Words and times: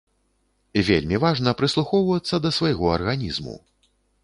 Вельмі 0.87 1.19
важна 1.25 1.53
прыслухоўвацца 1.59 2.35
да 2.47 2.53
свайго 2.61 2.85
арганізму. 2.97 3.55